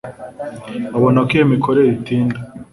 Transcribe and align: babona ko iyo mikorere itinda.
babona 0.91 1.19
ko 1.27 1.31
iyo 1.37 1.45
mikorere 1.53 1.89
itinda. 1.97 2.39